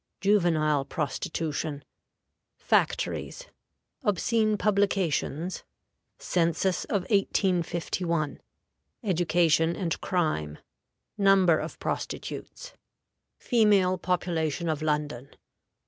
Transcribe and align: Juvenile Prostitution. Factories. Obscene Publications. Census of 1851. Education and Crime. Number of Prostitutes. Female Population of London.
Juvenile 0.19 0.83
Prostitution. 0.83 1.83
Factories. 2.57 3.45
Obscene 4.01 4.57
Publications. 4.57 5.63
Census 6.17 6.85
of 6.85 7.01
1851. 7.11 8.39
Education 9.03 9.75
and 9.75 10.01
Crime. 10.01 10.57
Number 11.19 11.59
of 11.59 11.77
Prostitutes. 11.77 12.73
Female 13.37 13.99
Population 13.99 14.69
of 14.69 14.81
London. 14.81 15.35